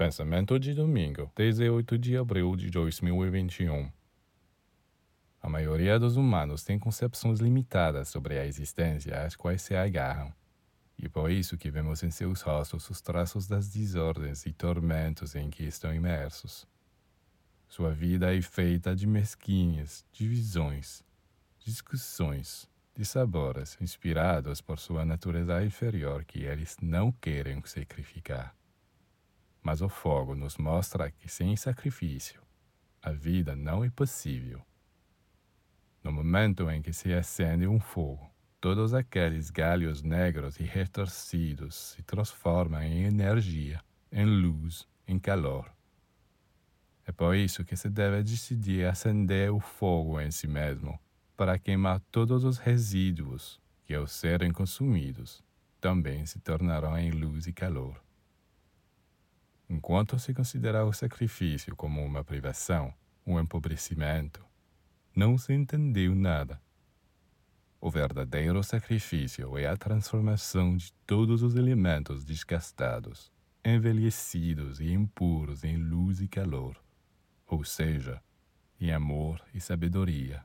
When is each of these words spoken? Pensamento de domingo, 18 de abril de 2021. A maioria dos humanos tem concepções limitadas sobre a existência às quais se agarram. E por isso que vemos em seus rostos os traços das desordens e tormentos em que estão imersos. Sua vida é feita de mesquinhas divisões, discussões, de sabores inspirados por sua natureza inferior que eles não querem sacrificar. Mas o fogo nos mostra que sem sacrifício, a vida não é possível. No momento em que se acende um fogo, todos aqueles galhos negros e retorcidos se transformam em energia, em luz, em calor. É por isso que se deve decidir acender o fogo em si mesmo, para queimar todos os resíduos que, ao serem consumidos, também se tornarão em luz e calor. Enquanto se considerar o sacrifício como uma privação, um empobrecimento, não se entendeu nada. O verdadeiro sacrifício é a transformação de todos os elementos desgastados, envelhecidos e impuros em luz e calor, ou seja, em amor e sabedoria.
Pensamento 0.00 0.58
de 0.58 0.72
domingo, 0.72 1.30
18 1.36 1.98
de 1.98 2.16
abril 2.16 2.56
de 2.56 2.70
2021. 2.70 3.92
A 5.42 5.46
maioria 5.46 5.98
dos 5.98 6.16
humanos 6.16 6.64
tem 6.64 6.78
concepções 6.78 7.38
limitadas 7.38 8.08
sobre 8.08 8.38
a 8.38 8.46
existência 8.46 9.22
às 9.22 9.36
quais 9.36 9.60
se 9.60 9.74
agarram. 9.74 10.32
E 10.96 11.06
por 11.06 11.30
isso 11.30 11.58
que 11.58 11.70
vemos 11.70 12.02
em 12.02 12.10
seus 12.10 12.40
rostos 12.40 12.88
os 12.88 13.02
traços 13.02 13.46
das 13.46 13.68
desordens 13.68 14.46
e 14.46 14.54
tormentos 14.54 15.34
em 15.34 15.50
que 15.50 15.64
estão 15.64 15.94
imersos. 15.94 16.66
Sua 17.68 17.92
vida 17.92 18.34
é 18.34 18.40
feita 18.40 18.96
de 18.96 19.06
mesquinhas 19.06 20.02
divisões, 20.14 21.04
discussões, 21.58 22.66
de 22.96 23.04
sabores 23.04 23.76
inspirados 23.82 24.62
por 24.62 24.78
sua 24.78 25.04
natureza 25.04 25.62
inferior 25.62 26.24
que 26.24 26.38
eles 26.38 26.78
não 26.80 27.12
querem 27.12 27.62
sacrificar. 27.66 28.58
Mas 29.70 29.82
o 29.82 29.88
fogo 29.88 30.34
nos 30.34 30.58
mostra 30.58 31.12
que 31.12 31.28
sem 31.28 31.54
sacrifício, 31.54 32.42
a 33.00 33.12
vida 33.12 33.54
não 33.54 33.84
é 33.84 33.88
possível. 33.88 34.60
No 36.02 36.10
momento 36.10 36.68
em 36.68 36.82
que 36.82 36.92
se 36.92 37.14
acende 37.14 37.68
um 37.68 37.78
fogo, 37.78 38.28
todos 38.60 38.92
aqueles 38.92 39.48
galhos 39.48 40.02
negros 40.02 40.58
e 40.58 40.64
retorcidos 40.64 41.76
se 41.76 42.02
transformam 42.02 42.82
em 42.82 43.04
energia, 43.04 43.80
em 44.10 44.24
luz, 44.24 44.88
em 45.06 45.20
calor. 45.20 45.72
É 47.06 47.12
por 47.12 47.36
isso 47.36 47.64
que 47.64 47.76
se 47.76 47.88
deve 47.88 48.24
decidir 48.24 48.88
acender 48.88 49.52
o 49.52 49.60
fogo 49.60 50.20
em 50.20 50.32
si 50.32 50.48
mesmo, 50.48 50.98
para 51.36 51.60
queimar 51.60 52.00
todos 52.10 52.42
os 52.42 52.58
resíduos 52.58 53.60
que, 53.84 53.94
ao 53.94 54.08
serem 54.08 54.50
consumidos, 54.50 55.44
também 55.80 56.26
se 56.26 56.40
tornarão 56.40 56.98
em 56.98 57.12
luz 57.12 57.46
e 57.46 57.52
calor. 57.52 58.09
Enquanto 59.80 60.18
se 60.18 60.34
considerar 60.34 60.84
o 60.84 60.92
sacrifício 60.92 61.74
como 61.74 62.04
uma 62.04 62.22
privação, 62.22 62.92
um 63.26 63.40
empobrecimento, 63.40 64.44
não 65.16 65.38
se 65.38 65.54
entendeu 65.54 66.14
nada. 66.14 66.60
O 67.80 67.90
verdadeiro 67.90 68.62
sacrifício 68.62 69.56
é 69.56 69.66
a 69.66 69.78
transformação 69.78 70.76
de 70.76 70.92
todos 71.06 71.42
os 71.42 71.54
elementos 71.54 72.26
desgastados, 72.26 73.32
envelhecidos 73.64 74.80
e 74.80 74.92
impuros 74.92 75.64
em 75.64 75.78
luz 75.78 76.20
e 76.20 76.28
calor, 76.28 76.76
ou 77.46 77.64
seja, 77.64 78.22
em 78.78 78.92
amor 78.92 79.42
e 79.54 79.62
sabedoria. 79.62 80.44